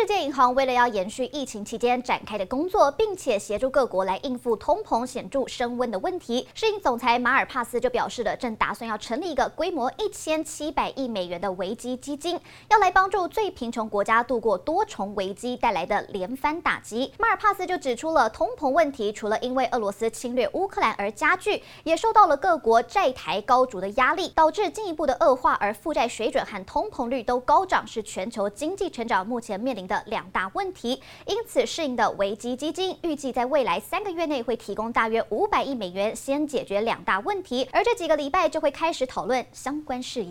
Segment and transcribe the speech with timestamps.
[0.00, 12.38] 世界银行为了要延续疫情期间展开的工作，并且协助各国来应付通膨显著升温的问题，世银总裁马尔帕斯就表示了，正打算要成立一个规模一千七百亿美元的危机基金，
[12.70, 17.12] 要来帮助最贫穷国家度过多重危机带来的连番打击。
[17.18, 40.26] 马尔帕斯就指出了，通膨问题除了因为俄罗斯侵略乌克兰而加剧，也受到了各国债台高筑的压力，导致进一步的恶化，而负债水准和通膨率都高涨，是全球经济成长目前面临的两大问题，因此适应的危机基金预计在未来三个月内会提供大约五百亿美元，先解决两大问题，而这几个礼拜就会开始讨论相关事宜。